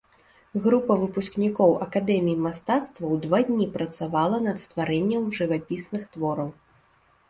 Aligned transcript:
Група 0.61 0.95
выпускнікоў 1.01 1.75
акадэміі 1.87 2.41
мастацтваў 2.47 3.11
два 3.29 3.45
дні 3.53 3.71
працавала 3.79 4.37
над 4.49 4.57
стварэннем 4.67 5.33
жывапісных 5.41 6.13
твораў. 6.15 6.49